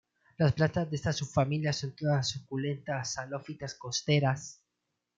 [0.37, 4.59] Las plantas de esta subfamilia son todas suculentas, halófitas costeras.